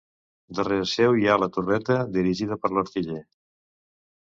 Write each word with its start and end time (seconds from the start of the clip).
Darrere 0.59 0.87
seu 0.91 1.17
hi 1.19 1.27
ha 1.27 1.35
la 1.43 1.49
torreta, 1.59 1.99
dirigida 2.17 2.59
per 2.65 2.73
l'artiller. 2.79 3.21